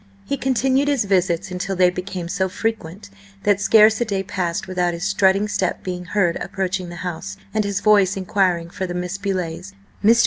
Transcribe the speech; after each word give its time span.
He 0.25 0.35
continued 0.35 0.87
his 0.87 1.05
visits 1.05 1.51
until 1.51 1.75
they 1.75 1.91
became 1.91 2.27
so 2.27 2.49
frequent 2.49 3.11
that 3.43 3.61
scarce 3.61 4.01
a 4.01 4.05
day 4.05 4.23
passed 4.23 4.67
without 4.67 4.95
his 4.95 5.03
strutting 5.03 5.47
step 5.47 5.83
being 5.83 6.05
heard 6.05 6.37
approaching 6.37 6.89
the 6.89 6.95
house 7.05 7.37
and 7.53 7.63
his 7.63 7.81
voice 7.81 8.17
inquiring 8.17 8.71
for 8.71 8.87
the 8.87 8.95
Miss 8.95 9.19
Beauleighs. 9.19 9.73
Mr. 10.03 10.19